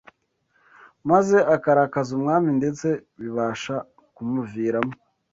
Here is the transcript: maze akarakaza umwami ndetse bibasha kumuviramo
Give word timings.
maze 1.09 1.37
akarakaza 1.55 2.09
umwami 2.17 2.49
ndetse 2.59 2.87
bibasha 3.19 3.75
kumuviramo 4.15 4.93